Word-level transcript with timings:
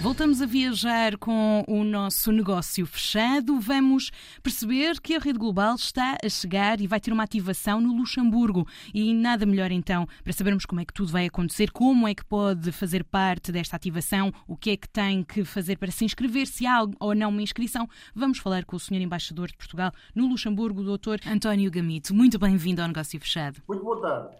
Voltamos 0.00 0.40
a 0.40 0.46
viajar 0.46 1.16
com 1.18 1.64
o 1.66 1.82
nosso 1.82 2.30
negócio 2.30 2.86
fechado. 2.86 3.58
Vamos 3.58 4.12
perceber 4.40 5.00
que 5.00 5.16
a 5.16 5.18
rede 5.18 5.40
global 5.40 5.74
está 5.74 6.16
a 6.24 6.28
chegar 6.28 6.80
e 6.80 6.86
vai 6.86 7.00
ter 7.00 7.12
uma 7.12 7.24
ativação 7.24 7.80
no 7.80 7.92
Luxemburgo. 7.92 8.64
E 8.94 9.12
nada 9.12 9.44
melhor 9.44 9.72
então 9.72 10.06
para 10.22 10.32
sabermos 10.32 10.64
como 10.64 10.80
é 10.80 10.84
que 10.84 10.94
tudo 10.94 11.10
vai 11.10 11.26
acontecer, 11.26 11.72
como 11.72 12.06
é 12.06 12.14
que 12.14 12.24
pode 12.24 12.70
fazer 12.70 13.02
parte 13.02 13.50
desta 13.50 13.74
ativação, 13.74 14.32
o 14.46 14.56
que 14.56 14.70
é 14.70 14.76
que 14.76 14.88
tem 14.88 15.24
que 15.24 15.44
fazer 15.44 15.76
para 15.76 15.90
se 15.90 16.04
inscrever, 16.04 16.46
se 16.46 16.64
há 16.64 16.80
ou 17.00 17.12
não 17.12 17.30
uma 17.30 17.42
inscrição. 17.42 17.88
Vamos 18.14 18.38
falar 18.38 18.64
com 18.64 18.76
o 18.76 18.80
Sr. 18.80 19.00
Embaixador 19.00 19.48
de 19.48 19.56
Portugal 19.56 19.90
no 20.14 20.28
Luxemburgo, 20.28 20.80
o 20.80 20.96
Dr. 20.96 21.28
António 21.28 21.72
Gamito. 21.72 22.14
Muito 22.14 22.38
bem-vindo 22.38 22.80
ao 22.80 22.86
negócio 22.86 23.18
fechado. 23.18 23.60
Muito 23.66 23.82
boa 23.82 24.00
tarde. 24.00 24.36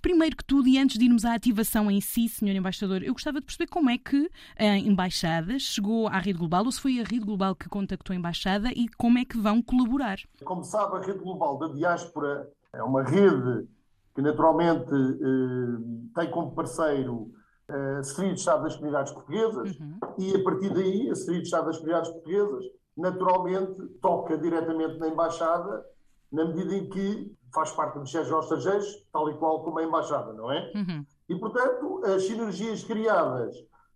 Primeiro 0.00 0.36
que 0.36 0.44
tudo, 0.44 0.68
e 0.68 0.78
antes 0.78 0.98
de 0.98 1.04
irmos 1.04 1.24
à 1.24 1.34
ativação 1.34 1.90
em 1.90 2.00
si, 2.00 2.28
Sr. 2.28 2.54
Embaixador, 2.56 3.02
eu 3.02 3.12
gostava 3.12 3.40
de 3.40 3.46
perceber 3.46 3.66
como 3.68 3.90
é 3.90 3.98
que 3.98 4.30
a 4.58 4.78
Embaixada 4.78 5.58
chegou 5.58 6.06
à 6.08 6.18
Rede 6.18 6.38
Global, 6.38 6.64
ou 6.64 6.72
se 6.72 6.80
foi 6.80 7.00
a 7.00 7.04
Rede 7.04 7.24
Global 7.24 7.54
que 7.56 7.68
contactou 7.68 8.14
a 8.14 8.16
Embaixada 8.16 8.70
e 8.70 8.88
como 8.96 9.18
é 9.18 9.24
que 9.24 9.36
vão 9.36 9.60
colaborar. 9.60 10.18
Como 10.44 10.62
sabe, 10.62 10.96
a 10.96 11.00
Rede 11.00 11.18
Global 11.18 11.58
da 11.58 11.68
Diáspora 11.68 12.48
é 12.72 12.82
uma 12.82 13.02
rede 13.02 13.66
que 14.14 14.22
naturalmente 14.22 14.92
eh, 14.92 16.12
tem 16.14 16.30
como 16.30 16.52
parceiro 16.52 17.32
a 17.68 18.02
Secretaria 18.02 18.34
de 18.34 18.40
Estado 18.40 18.62
das 18.62 18.76
Comunidades 18.76 19.12
Portuguesas 19.12 19.78
Uhum. 19.78 19.98
e 20.18 20.34
a 20.36 20.42
partir 20.42 20.70
daí 20.72 21.10
a 21.10 21.14
Secretaria 21.14 21.40
de 21.42 21.46
Estado 21.46 21.66
das 21.66 21.76
Comunidades 21.76 22.10
Portuguesas 22.10 22.64
naturalmente 22.96 23.86
toca 24.00 24.36
diretamente 24.38 24.98
na 24.98 25.08
Embaixada 25.08 25.84
na 26.30 26.44
medida 26.44 26.74
em 26.74 26.88
que 26.88 27.32
faz 27.54 27.72
parte 27.72 27.94
do 27.94 28.00
Ministério 28.00 28.28
dos 28.28 28.42
Estrangeiros, 28.44 29.06
tal 29.12 29.30
e 29.30 29.34
qual 29.34 29.62
como 29.62 29.78
a 29.78 29.82
Embaixada, 29.82 30.32
não 30.32 30.50
é? 30.52 30.70
Uhum. 30.74 31.04
E, 31.28 31.34
portanto, 31.36 32.02
as 32.04 32.22
sinergias 32.24 32.84
criadas 32.84 33.54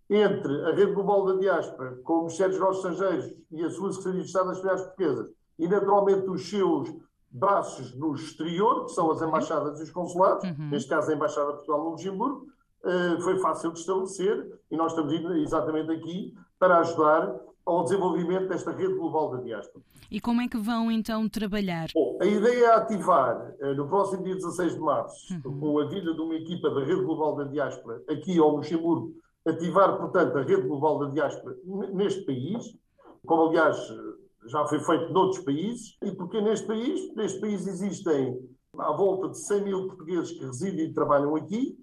entre 0.09 0.65
a 0.65 0.71
Rede 0.75 0.91
Global 0.93 1.25
da 1.25 1.35
Diáspora, 1.39 1.95
com 2.03 2.13
o 2.13 2.19
Ministério 2.21 2.57
dos 2.59 2.77
Estrangeiros 2.77 3.33
e 3.51 3.63
a 3.63 3.69
sua 3.69 3.91
Secretaria 3.91 4.21
de 4.21 4.27
Estado 4.27 4.47
das 4.47 4.57
Comunidades 4.59 4.85
Portuguesas, 4.87 5.31
e 5.59 5.67
naturalmente 5.67 6.29
os 6.29 6.49
seus 6.49 6.89
braços 7.29 7.95
no 7.95 8.13
exterior, 8.13 8.85
que 8.85 8.91
são 8.91 9.09
as 9.11 9.21
embaixadas 9.21 9.79
e 9.79 9.83
os 9.83 9.91
consulados, 9.91 10.43
Uhum. 10.49 10.69
neste 10.69 10.89
caso 10.89 11.09
a 11.09 11.15
Embaixada 11.15 11.47
de 11.47 11.53
Portugal 11.57 11.83
no 11.83 11.89
Luxemburgo, 11.91 12.47
eh, 12.85 13.17
foi 13.21 13.39
fácil 13.39 13.71
de 13.71 13.79
estabelecer 13.79 14.59
e 14.69 14.75
nós 14.77 14.91
estamos 14.91 15.13
exatamente 15.37 15.91
aqui 15.91 16.33
para 16.59 16.79
ajudar 16.79 17.39
ao 17.65 17.83
desenvolvimento 17.83 18.47
desta 18.47 18.71
rede 18.71 18.93
global 18.93 19.31
da 19.31 19.41
diáspora. 19.41 19.83
E 20.11 20.19
como 20.19 20.41
é 20.41 20.47
que 20.47 20.57
vão 20.57 20.91
então 20.91 21.27
trabalhar? 21.27 21.87
Bom, 21.93 22.17
a 22.21 22.25
ideia 22.25 22.65
é 22.65 22.75
ativar 22.75 23.55
eh, 23.59 23.73
no 23.73 23.87
próximo 23.87 24.23
dia 24.23 24.35
16 24.35 24.73
de 24.73 24.79
março, 24.79 25.41
com 25.41 25.79
a 25.79 25.85
vinda 25.85 26.13
de 26.13 26.21
uma 26.21 26.35
equipa 26.35 26.69
da 26.69 26.81
Rede 26.81 27.01
Global 27.01 27.35
da 27.35 27.45
Diáspora 27.45 28.03
aqui 28.09 28.37
ao 28.37 28.55
Luxemburgo, 28.55 29.13
ativar, 29.45 29.97
portanto, 29.97 30.37
a 30.37 30.43
Rede 30.43 30.67
Global 30.67 30.99
da 30.99 31.09
Diáspora 31.09 31.55
neste 31.93 32.25
país, 32.25 32.77
como 33.25 33.47
aliás 33.47 33.77
eh, 33.77 34.49
já 34.49 34.65
foi 34.65 34.79
feito 34.79 35.11
noutros 35.11 35.43
países, 35.43 35.97
e 36.03 36.11
porque 36.11 36.41
neste 36.41 36.67
país, 36.67 37.15
neste 37.15 37.39
país 37.39 37.65
existem 37.65 38.37
à 38.77 38.91
volta 38.91 39.29
de 39.29 39.39
100 39.39 39.63
mil 39.63 39.87
portugueses 39.87 40.31
que 40.31 40.45
residem 40.45 40.85
e 40.85 40.93
trabalham 40.93 41.35
aqui, 41.35 41.77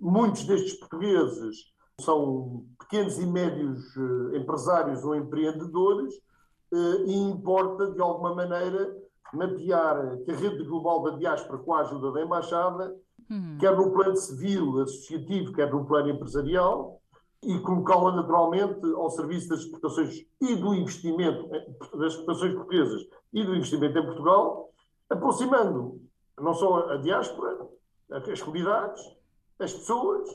muitos 0.00 0.44
destes 0.44 0.74
portugueses 0.74 1.71
são 2.02 2.64
pequenos 2.78 3.18
e 3.18 3.26
médios 3.26 3.96
eh, 3.96 4.36
empresários 4.38 5.04
ou 5.04 5.14
empreendedores, 5.14 6.14
eh, 6.72 7.04
e 7.06 7.14
importa, 7.30 7.90
de 7.90 8.00
alguma 8.00 8.34
maneira, 8.34 8.94
mapear 9.32 10.18
que 10.24 10.30
a 10.30 10.36
rede 10.36 10.64
global 10.64 11.02
da 11.02 11.16
diáspora, 11.16 11.58
com 11.58 11.74
a 11.74 11.80
ajuda 11.80 12.12
da 12.12 12.22
Embaixada, 12.22 12.94
Hum. 13.30 13.56
quer 13.58 13.74
no 13.74 13.90
plano 13.90 14.16
civil, 14.16 14.80
associativo, 14.80 15.52
quer 15.54 15.72
no 15.72 15.86
plano 15.86 16.10
empresarial, 16.10 17.00
e 17.42 17.58
colocá-la 17.60 18.14
naturalmente 18.14 18.84
ao 18.94 19.10
serviço 19.10 19.48
das 19.48 19.60
exportações 19.60 20.24
e 20.40 20.54
do 20.54 20.74
investimento, 20.74 21.48
eh, 21.54 21.66
das 21.96 22.12
exportações 22.12 22.54
portuguesas 22.54 23.02
e 23.32 23.42
do 23.42 23.56
investimento 23.56 23.98
em 23.98 24.04
Portugal, 24.04 24.70
aproximando 25.08 26.00
não 26.38 26.54
só 26.54 26.90
a 26.90 26.96
diáspora, 26.98 27.66
as 28.10 28.42
comunidades, 28.42 29.02
as 29.58 29.72
pessoas 29.72 30.28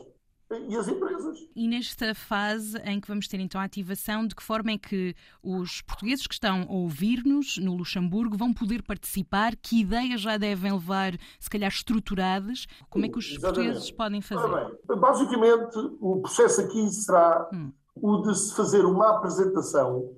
e 0.55 0.75
as 0.75 0.87
empresas. 0.87 1.39
E 1.55 1.67
nesta 1.67 2.15
fase 2.15 2.77
em 2.85 2.99
que 2.99 3.07
vamos 3.07 3.27
ter 3.27 3.39
então 3.39 3.59
a 3.59 3.65
ativação, 3.65 4.25
de 4.25 4.35
que 4.35 4.43
forma 4.43 4.71
é 4.71 4.77
que 4.77 5.13
os 5.43 5.81
portugueses 5.81 6.25
que 6.25 6.33
estão 6.33 6.61
a 6.61 6.71
ouvir-nos 6.71 7.57
no 7.57 7.75
Luxemburgo 7.75 8.37
vão 8.37 8.53
poder 8.53 8.81
participar? 8.81 9.55
Que 9.55 9.81
ideias 9.81 10.21
já 10.21 10.37
devem 10.37 10.71
levar, 10.71 11.13
se 11.39 11.49
calhar, 11.49 11.69
estruturadas? 11.69 12.65
Como 12.89 13.05
é 13.05 13.09
que 13.09 13.17
os 13.17 13.25
Exatamente. 13.25 13.55
portugueses 13.55 13.91
podem 13.91 14.21
fazer? 14.21 14.47
Bem, 14.87 14.99
basicamente, 14.99 15.77
o 15.99 16.21
processo 16.21 16.61
aqui 16.61 16.89
será 16.91 17.49
Hum. 17.53 17.71
o 17.95 18.21
de 18.21 18.35
se 18.35 18.55
fazer 18.55 18.85
uma 18.85 19.17
apresentação 19.17 20.15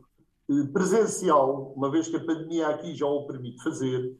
eh, 0.49 0.63
presencial, 0.71 1.73
uma 1.75 1.89
vez 1.89 2.07
que 2.07 2.17
a 2.17 2.23
pandemia 2.25 2.67
aqui 2.69 2.95
já 2.95 3.05
o 3.07 3.25
permite 3.25 3.63
fazer, 3.63 4.15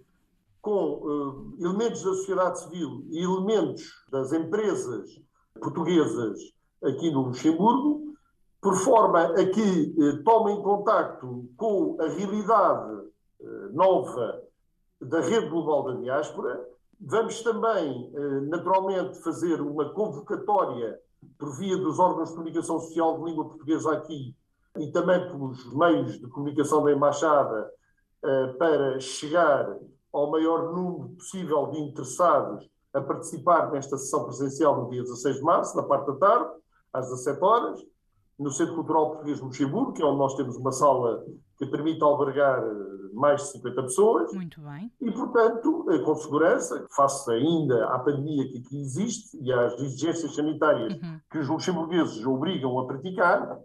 com 0.61 1.53
eh, 1.59 1.65
elementos 1.65 2.03
da 2.03 2.11
sociedade 2.11 2.59
civil 2.61 3.05
e 3.09 3.23
elementos 3.23 3.83
das 4.11 4.33
empresas 4.33 5.21
portuguesas 5.59 6.39
aqui 6.83 7.11
no 7.11 7.23
Luxemburgo, 7.23 8.13
por 8.61 8.75
forma 8.75 9.23
a 9.23 9.45
que 9.45 9.95
eh, 9.97 10.23
tomem 10.23 10.61
contacto 10.61 11.49
com 11.55 11.97
a 11.99 12.07
realidade 12.07 13.07
eh, 13.41 13.69
nova 13.71 14.41
da 15.01 15.21
rede 15.21 15.49
global 15.49 15.83
da 15.83 15.99
diáspora. 15.99 16.59
Vamos 16.99 17.41
também, 17.41 18.11
eh, 18.13 18.39
naturalmente, 18.41 19.21
fazer 19.21 19.61
uma 19.61 19.89
convocatória 19.93 20.99
por 21.37 21.57
via 21.57 21.77
dos 21.77 21.99
órgãos 21.99 22.29
de 22.29 22.35
comunicação 22.35 22.79
social 22.79 23.17
de 23.17 23.25
língua 23.25 23.45
portuguesa 23.45 23.93
aqui 23.93 24.35
e 24.77 24.91
também 24.91 25.27
pelos 25.29 25.73
meios 25.73 26.19
de 26.19 26.27
comunicação 26.27 26.83
da 26.83 26.91
Embaixada 26.91 27.71
eh, 28.23 28.47
para 28.59 28.99
chegar 28.99 29.77
ao 30.11 30.31
maior 30.31 30.73
número 30.73 31.09
possível 31.15 31.67
de 31.67 31.79
interessados 31.79 32.69
a 32.93 33.01
participar 33.01 33.71
nesta 33.71 33.97
sessão 33.97 34.25
presencial 34.25 34.83
no 34.83 34.89
dia 34.89 35.03
16 35.03 35.37
de 35.37 35.41
março, 35.43 35.75
na 35.77 35.83
parte 35.83 36.07
da 36.07 36.15
tarde, 36.15 36.49
às 36.93 37.07
17 37.09 37.43
horas, 37.43 37.85
no 38.37 38.51
Centro 38.51 38.75
Cultural 38.75 39.09
Português 39.11 39.37
de 39.37 39.43
Luxemburgo, 39.43 39.93
que 39.93 40.01
é 40.01 40.05
onde 40.05 40.17
nós 40.17 40.33
temos 40.35 40.55
uma 40.55 40.71
sala 40.71 41.23
que 41.57 41.65
permite 41.65 42.01
albergar 42.01 42.63
eh, 42.63 43.09
mais 43.13 43.41
de 43.43 43.47
50 43.51 43.81
pessoas. 43.83 44.33
Muito 44.33 44.61
bem. 44.61 44.89
E, 45.01 45.11
portanto, 45.11 45.85
eh, 45.91 45.99
com 45.99 46.15
segurança, 46.15 46.87
face 46.95 47.29
ainda 47.31 47.85
à 47.89 47.99
pandemia 47.99 48.47
que 48.49 48.59
aqui 48.59 48.79
existe 48.79 49.37
e 49.41 49.51
às 49.51 49.73
exigências 49.73 50.33
sanitárias 50.33 50.93
Uhum. 50.93 51.19
que 51.29 51.37
os 51.39 51.49
luxemburgueses 51.49 52.25
obrigam 52.25 52.79
a 52.79 52.87
praticar. 52.87 53.59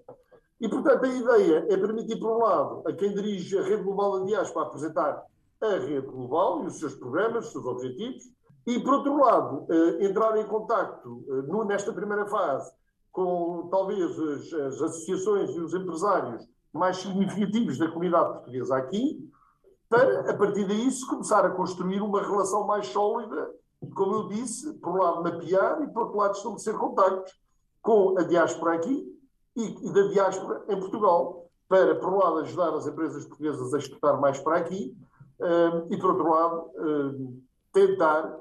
E, 0.60 0.68
portanto, 0.68 1.04
a 1.04 1.08
ideia 1.08 1.66
é 1.70 1.76
permitir, 1.76 2.18
por 2.18 2.36
um 2.36 2.38
lado, 2.38 2.82
a 2.86 2.92
quem 2.92 3.14
dirige 3.14 3.56
a 3.56 3.62
Rede 3.62 3.82
Global 3.84 4.18
da 4.20 4.26
Diáspora 4.26 4.66
apresentar 4.66 5.22
a 5.62 5.68
Rede 5.68 6.06
Global 6.08 6.64
e 6.64 6.66
os 6.66 6.78
seus 6.80 6.94
programas, 6.96 7.46
os 7.46 7.52
seus 7.52 7.64
objetivos, 7.64 8.24
e, 8.66 8.80
por 8.80 8.94
outro 8.94 9.16
lado, 9.18 9.66
eh, 9.68 10.06
entrar 10.06 10.36
em 10.38 10.46
contacto 10.46 11.24
eh, 11.28 11.64
nesta 11.66 11.92
primeira 11.92 12.26
fase 12.26 12.72
com, 13.12 13.68
talvez, 13.70 14.18
as, 14.18 14.52
as 14.52 14.82
associações 14.82 15.50
e 15.50 15.60
os 15.60 15.74
empresários 15.74 16.48
mais 16.72 16.96
significativos 16.96 17.78
da 17.78 17.88
comunidade 17.88 18.32
portuguesa 18.32 18.76
aqui, 18.76 19.30
para, 19.88 20.30
a 20.30 20.34
partir 20.34 20.66
daí, 20.66 20.90
se 20.90 21.06
começar 21.06 21.44
a 21.44 21.50
construir 21.50 22.00
uma 22.00 22.20
relação 22.20 22.66
mais 22.66 22.88
sólida, 22.88 23.50
como 23.94 24.14
eu 24.14 24.28
disse, 24.28 24.72
por 24.74 24.94
um 24.94 25.02
lado 25.02 25.22
mapear 25.22 25.82
e 25.82 25.88
por 25.88 26.04
outro 26.04 26.18
lado 26.18 26.34
estabelecer 26.34 26.74
contactos 26.74 27.32
com 27.80 28.18
a 28.18 28.22
diáspora 28.22 28.74
aqui 28.74 29.06
e, 29.54 29.88
e 29.88 29.92
da 29.92 30.08
diáspora 30.08 30.64
em 30.68 30.80
Portugal, 30.80 31.48
para, 31.68 31.94
por 31.94 32.12
um 32.12 32.18
lado, 32.18 32.38
ajudar 32.38 32.74
as 32.74 32.86
empresas 32.86 33.24
portuguesas 33.26 33.72
a 33.72 33.78
exportar 33.78 34.20
mais 34.20 34.38
para 34.40 34.56
aqui 34.56 34.96
eh, 35.40 35.86
e, 35.90 35.96
por 35.96 36.10
outro 36.10 36.30
lado, 36.30 36.70
eh, 36.76 37.42
tentar 37.72 38.36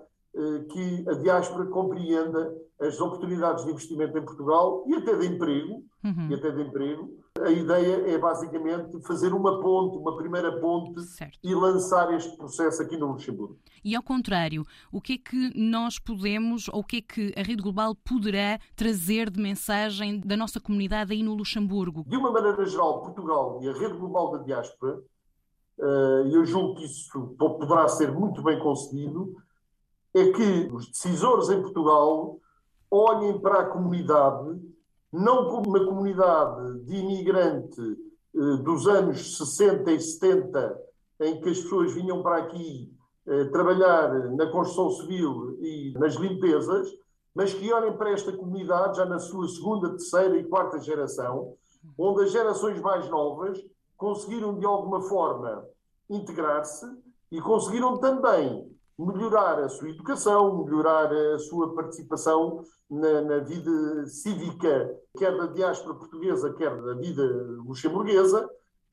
que 0.71 1.05
a 1.07 1.13
diáspora 1.13 1.65
compreenda 1.67 2.53
as 2.81 2.99
oportunidades 2.99 3.63
de 3.65 3.71
investimento 3.71 4.17
em 4.17 4.25
Portugal 4.25 4.83
e 4.87 4.95
até 4.95 5.15
de 5.15 5.27
emprego, 5.27 5.83
Uhum. 6.03 6.27
e 6.29 6.33
até 6.33 6.51
de 6.51 6.61
emprego. 6.63 7.17
A 7.41 7.49
ideia 7.49 8.09
é 8.13 8.17
basicamente 8.17 8.99
fazer 9.07 9.33
uma 9.33 9.61
ponte, 9.61 9.97
uma 9.97 10.17
primeira 10.17 10.59
ponte 10.59 11.01
Certo. 11.01 11.39
e 11.41 11.53
lançar 11.55 12.13
este 12.13 12.35
processo 12.35 12.81
aqui 12.81 12.97
no 12.97 13.07
Luxemburgo. 13.13 13.57
E 13.85 13.95
ao 13.95 14.03
contrário, 14.03 14.65
o 14.91 14.99
que 14.99 15.13
é 15.13 15.17
que 15.17 15.51
nós 15.57 15.97
podemos, 15.99 16.67
ou 16.69 16.79
o 16.79 16.83
que 16.83 16.97
é 16.97 17.01
que 17.01 17.33
a 17.37 17.41
Rede 17.43 17.61
Global 17.61 17.95
poderá 17.95 18.59
trazer 18.75 19.29
de 19.29 19.39
mensagem 19.41 20.19
da 20.19 20.35
nossa 20.35 20.59
comunidade 20.59 21.13
aí 21.13 21.23
no 21.23 21.33
Luxemburgo? 21.35 22.03
De 22.07 22.17
uma 22.17 22.31
maneira 22.31 22.65
geral, 22.65 23.01
Portugal 23.01 23.59
e 23.61 23.69
a 23.69 23.73
rede 23.73 23.93
global 23.97 24.31
da 24.31 24.39
diáspora, 24.39 24.99
eh, 25.79 26.23
e 26.27 26.33
eu 26.33 26.45
julgo 26.45 26.75
que 26.75 26.85
isso 26.85 27.35
po- 27.37 27.57
poderá 27.59 27.87
ser 27.87 28.11
muito 28.11 28.43
bem 28.43 28.59
concedido, 28.59 29.35
é 30.13 30.31
que 30.31 30.69
os 30.71 30.87
decisores 30.89 31.49
em 31.49 31.61
Portugal 31.61 32.39
olhem 32.89 33.39
para 33.39 33.61
a 33.61 33.65
comunidade 33.65 34.61
não 35.13 35.47
como 35.49 35.69
uma 35.69 35.85
comunidade 35.85 36.79
de 36.85 36.95
imigrante 36.95 37.81
eh, 38.35 38.57
dos 38.63 38.87
anos 38.87 39.37
60 39.37 39.91
e 39.91 39.99
70, 39.99 40.81
em 41.21 41.39
que 41.39 41.49
as 41.49 41.59
pessoas 41.59 41.93
vinham 41.93 42.23
para 42.23 42.37
aqui 42.37 42.91
eh, 43.27 43.45
trabalhar 43.45 44.11
na 44.31 44.47
construção 44.47 44.89
civil 44.89 45.55
e 45.61 45.93
nas 45.99 46.15
limpezas, 46.15 46.89
mas 47.35 47.53
que 47.53 47.71
olhem 47.71 47.95
para 47.95 48.09
esta 48.09 48.31
comunidade 48.31 48.97
já 48.97 49.05
na 49.05 49.19
sua 49.19 49.47
segunda, 49.47 49.89
terceira 49.91 50.35
e 50.35 50.43
quarta 50.45 50.79
geração, 50.79 51.53
onde 51.95 52.23
as 52.23 52.31
gerações 52.31 52.81
mais 52.81 53.07
novas 53.07 53.63
conseguiram 53.95 54.57
de 54.57 54.65
alguma 54.65 55.01
forma 55.01 55.63
integrar-se 56.09 56.85
e 57.31 57.39
conseguiram 57.39 57.97
também 57.97 58.72
melhorar 58.97 59.59
a 59.59 59.69
sua 59.69 59.89
educação, 59.89 60.63
melhorar 60.63 61.11
a 61.11 61.39
sua 61.39 61.73
participação 61.73 62.63
na, 62.89 63.21
na, 63.21 63.39
vida 63.39 64.05
cívica, 64.05 64.95
quer 65.17 65.35
da 65.35 65.47
diáspora 65.47 65.95
portuguesa, 65.95 66.53
quer 66.53 66.79
da 66.81 66.93
vida 66.93 67.23
luxemburguesa, 67.65 68.47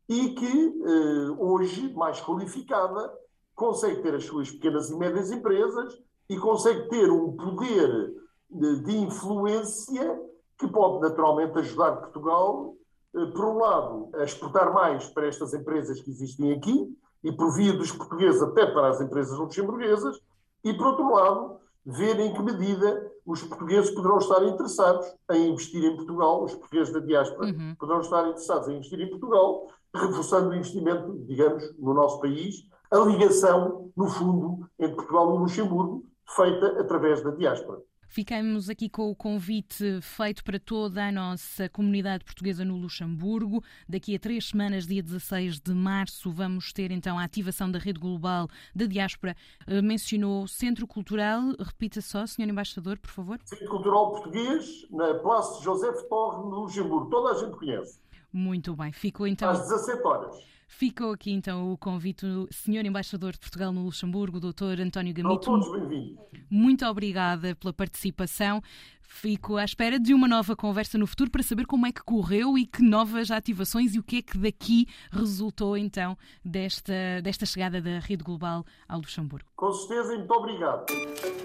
e 0.08 0.31
que 0.31 0.82
eh, 0.85 1.31
hoje, 1.38 1.93
mais 1.94 2.20
qualificada, 2.20 3.12
consegue 3.55 4.02
ter 4.02 4.14
as 4.14 4.25
suas 4.25 4.50
pequenas 4.50 4.91
e 4.91 4.97
médias 4.97 5.31
empresas 5.31 5.97
e 6.29 6.37
consegue 6.37 6.88
ter 6.88 7.11
um 7.11 7.37
poder 7.37 8.12
de, 8.50 8.81
de 8.81 8.97
influência 8.97 10.20
que 10.58 10.67
pode 10.67 11.00
naturalmente 11.00 11.58
ajudar 11.58 11.97
Portugal, 11.97 12.75
eh, 13.14 13.26
por 13.26 13.44
um 13.44 13.58
lado, 13.58 14.11
a 14.14 14.25
exportar 14.25 14.73
mais 14.75 15.06
para 15.11 15.29
estas 15.29 15.55
empresas 15.55 16.00
que 16.00 16.11
existem 16.11 16.52
aqui, 16.55 16.93
e 17.22 17.32
por 17.32 17.52
via 17.52 17.72
dos 17.72 17.93
portugueses 17.93 18.43
até 18.43 18.67
para 18.67 18.88
as 18.88 19.00
empresas 19.00 19.38
luxemburguesas, 19.38 20.19
e 20.64 20.72
por 20.75 20.88
outro 20.88 21.14
lado, 21.14 21.56
ver 21.84 22.19
em 22.20 22.32
que 22.32 22.43
medida 22.43 23.11
os 23.25 23.43
portugueses 23.43 23.90
poderão 23.90 24.19
estar 24.19 24.43
interessados 24.44 25.06
em 25.32 25.50
investir 25.50 25.84
em 25.84 25.96
Portugal, 25.96 26.44
os 26.44 26.55
portugueses 26.55 26.93
da 26.93 27.00
diáspora 27.00 27.49
uhum. 27.49 27.75
poderão 27.78 28.00
estar 28.00 28.28
interessados 28.28 28.69
em 28.69 28.76
investir 28.76 29.00
em 29.00 29.08
Portugal, 29.08 29.69
reforçando 29.94 30.50
o 30.50 30.55
investimento, 30.55 31.25
digamos, 31.26 31.64
no 31.78 31.94
nosso 31.94 32.20
país, 32.20 32.67
a 32.90 32.99
ligação, 32.99 33.90
no 33.96 34.08
fundo, 34.08 34.66
entre 34.78 34.96
Portugal 34.96 35.34
e 35.34 35.38
Luxemburgo, 35.38 36.05
feita 36.26 36.81
através 36.81 37.23
da 37.23 37.31
diáspora. 37.31 37.81
Ficamos 38.12 38.68
aqui 38.68 38.88
com 38.88 39.08
o 39.08 39.14
convite 39.14 40.00
feito 40.02 40.42
para 40.42 40.58
toda 40.58 41.06
a 41.06 41.12
nossa 41.12 41.68
comunidade 41.68 42.24
portuguesa 42.24 42.64
no 42.64 42.76
Luxemburgo. 42.76 43.62
Daqui 43.88 44.16
a 44.16 44.18
três 44.18 44.48
semanas, 44.48 44.84
dia 44.84 45.00
16 45.00 45.60
de 45.60 45.72
março, 45.72 46.28
vamos 46.28 46.72
ter 46.72 46.90
então 46.90 47.16
a 47.16 47.22
ativação 47.22 47.70
da 47.70 47.78
rede 47.78 48.00
global 48.00 48.48
da 48.74 48.86
diáspora. 48.86 49.36
Eh, 49.64 49.80
mencionou 49.80 50.48
Centro 50.48 50.88
Cultural, 50.88 51.54
repita 51.60 52.00
só, 52.00 52.26
Sr. 52.26 52.48
Embaixador, 52.48 52.98
por 52.98 53.12
favor. 53.12 53.38
Centro 53.44 53.68
Cultural 53.68 54.10
Português, 54.10 54.88
na 54.90 55.14
Place 55.14 55.62
José 55.62 55.92
Torre, 56.08 56.38
no 56.50 56.62
Luxemburgo. 56.62 57.08
Toda 57.10 57.30
a 57.30 57.38
gente 57.38 57.56
conhece. 57.56 58.00
Muito 58.32 58.74
bem, 58.76 58.92
ficou 58.92 59.26
então. 59.26 59.50
Às 59.50 59.60
17 59.60 60.02
horas. 60.06 60.50
Ficou 60.72 61.10
aqui 61.12 61.32
então 61.32 61.72
o 61.72 61.76
convite 61.76 62.24
do 62.24 62.48
Sr. 62.52 62.86
Embaixador 62.86 63.32
de 63.32 63.40
Portugal 63.40 63.72
no 63.72 63.82
Luxemburgo, 63.82 64.38
Dr. 64.38 64.80
António 64.80 65.12
Gamito. 65.12 65.40
todos 65.40 65.70
bem-vindos. 65.72 66.16
Muito 66.48 66.86
obrigada 66.86 67.56
pela 67.56 67.72
participação. 67.72 68.62
Fico 69.02 69.56
à 69.56 69.64
espera 69.64 69.98
de 69.98 70.14
uma 70.14 70.28
nova 70.28 70.54
conversa 70.54 70.96
no 70.96 71.08
futuro 71.08 71.28
para 71.28 71.42
saber 71.42 71.66
como 71.66 71.86
é 71.86 71.92
que 71.92 72.02
correu 72.04 72.56
e 72.56 72.64
que 72.64 72.82
novas 72.82 73.32
ativações 73.32 73.96
e 73.96 73.98
o 73.98 74.02
que 74.02 74.18
é 74.18 74.22
que 74.22 74.38
daqui 74.38 74.86
resultou 75.10 75.76
então 75.76 76.16
desta, 76.44 77.20
desta 77.20 77.44
chegada 77.44 77.82
da 77.82 77.98
rede 77.98 78.22
global 78.22 78.64
ao 78.88 78.98
Luxemburgo. 78.98 79.50
Com 79.56 79.72
certeza 79.72 80.14
e 80.14 80.18
muito 80.18 80.32
obrigado. 80.32 80.86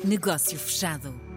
Negócio 0.06 0.58
fechado. 0.60 1.35